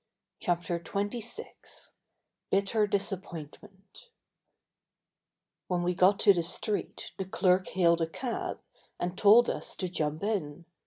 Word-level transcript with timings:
CHAPTER 0.39 0.79
XXVI 0.79 1.91
BITTER 2.49 2.87
DISAPPOINTMENT 2.87 4.09
When 5.67 5.83
we 5.83 5.93
got 5.93 6.19
to 6.21 6.33
the 6.33 6.41
street 6.41 7.11
the 7.19 7.25
clerk 7.25 7.67
hailed 7.67 8.01
a 8.01 8.07
cab 8.07 8.61
and 8.99 9.15
told 9.15 9.47
us 9.47 9.75
to 9.75 9.87
jump 9.89 10.23
in. 10.23 10.65